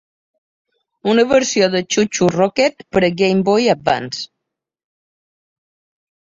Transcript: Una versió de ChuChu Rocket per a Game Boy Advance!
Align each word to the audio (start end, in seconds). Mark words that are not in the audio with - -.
Una 1.11 1.25
versió 1.31 1.67
de 1.75 1.81
ChuChu 1.97 2.31
Rocket 2.37 2.83
per 2.97 3.05
a 3.09 3.13
Game 3.21 3.47
Boy 3.53 3.71
Advance! 3.77 4.27